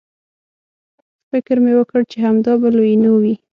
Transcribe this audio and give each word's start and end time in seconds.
فکر 1.29 1.55
مې 1.63 1.73
وکړ 1.77 2.01
چې 2.11 2.17
همدا 2.25 2.53
به 2.61 2.67
لویینو 2.75 3.11
وي. 3.21 3.35